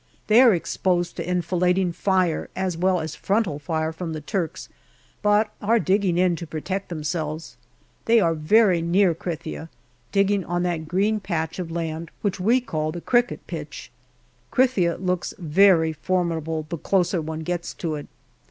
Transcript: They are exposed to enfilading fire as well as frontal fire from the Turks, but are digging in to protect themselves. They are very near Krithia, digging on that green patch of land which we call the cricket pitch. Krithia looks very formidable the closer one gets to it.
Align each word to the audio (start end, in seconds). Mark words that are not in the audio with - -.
They 0.25 0.41
are 0.41 0.51
exposed 0.51 1.15
to 1.17 1.29
enfilading 1.29 1.91
fire 1.91 2.49
as 2.55 2.75
well 2.75 2.99
as 3.01 3.13
frontal 3.13 3.59
fire 3.59 3.91
from 3.93 4.13
the 4.13 4.19
Turks, 4.19 4.67
but 5.21 5.53
are 5.61 5.77
digging 5.77 6.17
in 6.17 6.35
to 6.37 6.47
protect 6.47 6.89
themselves. 6.89 7.55
They 8.05 8.19
are 8.19 8.33
very 8.33 8.81
near 8.81 9.13
Krithia, 9.13 9.69
digging 10.11 10.43
on 10.43 10.63
that 10.63 10.87
green 10.87 11.19
patch 11.19 11.59
of 11.59 11.69
land 11.69 12.09
which 12.23 12.39
we 12.39 12.59
call 12.61 12.91
the 12.91 12.99
cricket 12.99 13.45
pitch. 13.45 13.91
Krithia 14.51 14.97
looks 14.97 15.35
very 15.37 15.93
formidable 15.93 16.65
the 16.69 16.79
closer 16.79 17.21
one 17.21 17.41
gets 17.41 17.71
to 17.75 17.93
it. 17.93 18.07